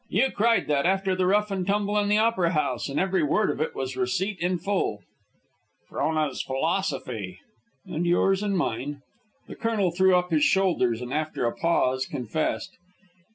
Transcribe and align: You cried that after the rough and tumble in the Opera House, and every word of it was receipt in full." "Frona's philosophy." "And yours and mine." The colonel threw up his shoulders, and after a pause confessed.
You 0.09 0.31
cried 0.31 0.65
that 0.65 0.87
after 0.87 1.15
the 1.15 1.27
rough 1.27 1.51
and 1.51 1.67
tumble 1.67 1.95
in 1.99 2.09
the 2.09 2.17
Opera 2.17 2.53
House, 2.53 2.89
and 2.89 2.99
every 2.99 3.21
word 3.21 3.51
of 3.51 3.61
it 3.61 3.75
was 3.75 3.95
receipt 3.95 4.39
in 4.39 4.57
full." 4.57 5.03
"Frona's 5.89 6.41
philosophy." 6.41 7.37
"And 7.85 8.07
yours 8.07 8.41
and 8.41 8.57
mine." 8.57 9.03
The 9.47 9.53
colonel 9.55 9.91
threw 9.91 10.15
up 10.15 10.31
his 10.31 10.43
shoulders, 10.43 11.03
and 11.03 11.13
after 11.13 11.45
a 11.45 11.55
pause 11.55 12.07
confessed. 12.07 12.79